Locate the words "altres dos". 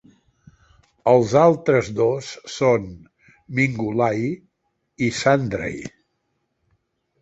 1.41-2.31